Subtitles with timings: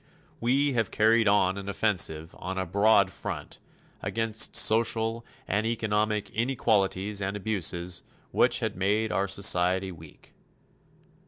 [0.39, 3.59] We have carried on an offensive on a broad front
[4.01, 8.01] against social and economic inequalities and abuses
[8.31, 10.33] which had made our society weak.